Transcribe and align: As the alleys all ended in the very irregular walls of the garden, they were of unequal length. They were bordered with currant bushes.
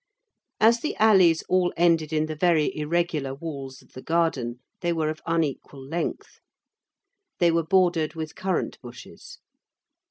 As 0.59 0.79
the 0.79 0.95
alleys 0.95 1.43
all 1.47 1.71
ended 1.77 2.11
in 2.11 2.25
the 2.25 2.35
very 2.35 2.75
irregular 2.75 3.35
walls 3.35 3.83
of 3.83 3.93
the 3.93 4.01
garden, 4.01 4.59
they 4.79 4.91
were 4.91 5.11
of 5.11 5.21
unequal 5.27 5.85
length. 5.85 6.39
They 7.37 7.51
were 7.51 7.61
bordered 7.63 8.15
with 8.15 8.35
currant 8.35 8.81
bushes. 8.81 9.37